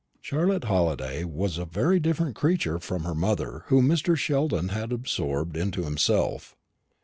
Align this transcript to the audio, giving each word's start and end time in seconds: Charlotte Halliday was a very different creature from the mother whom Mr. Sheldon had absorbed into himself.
Charlotte 0.19 0.63
Halliday 0.63 1.23
was 1.23 1.59
a 1.59 1.65
very 1.65 1.99
different 1.99 2.35
creature 2.35 2.79
from 2.79 3.03
the 3.03 3.13
mother 3.13 3.65
whom 3.67 3.87
Mr. 3.87 4.17
Sheldon 4.17 4.69
had 4.69 4.91
absorbed 4.91 5.55
into 5.55 5.83
himself. 5.83 6.55